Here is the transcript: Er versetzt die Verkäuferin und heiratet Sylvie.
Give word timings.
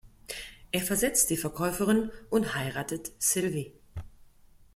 Er 0.71 0.81
versetzt 0.81 1.29
die 1.29 1.37
Verkäuferin 1.37 2.09
und 2.31 2.55
heiratet 2.55 3.11
Sylvie. 3.19 3.71